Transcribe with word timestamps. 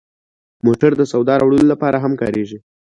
موټر 0.65 0.91
د 0.97 1.01
سودا 1.11 1.33
راوړلو 1.37 1.65
لپاره 1.73 1.97
هم 2.03 2.13
کارېږي. 2.21 2.59